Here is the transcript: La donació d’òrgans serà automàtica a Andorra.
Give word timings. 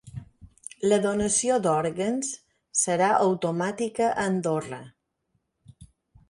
La 0.91 0.97
donació 1.01 1.57
d’òrgans 1.65 2.31
serà 2.85 3.11
automàtica 3.27 4.09
a 4.15 4.17
Andorra. 4.31 4.81